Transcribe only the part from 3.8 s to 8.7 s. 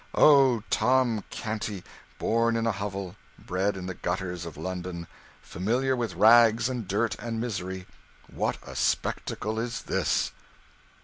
the gutters of London, familiar with rags and dirt and misery, what